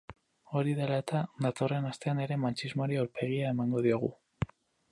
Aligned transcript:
Hori 0.59 0.71
dela 0.79 0.95
eta, 1.01 1.19
datorren 1.45 1.85
astean 1.89 2.21
ere 2.25 2.37
matxismoari 2.45 2.99
aurpegia 3.03 3.53
emango 3.57 3.85
diogu. 3.89 4.11